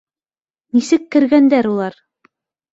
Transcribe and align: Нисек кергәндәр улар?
Нисек 0.77 1.05
кергәндәр 1.17 1.71
улар? 1.75 2.03